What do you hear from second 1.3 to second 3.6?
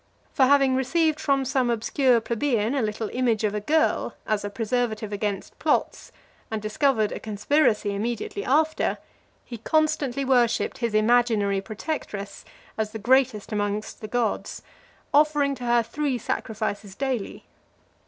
some obscure plebeian a little image of a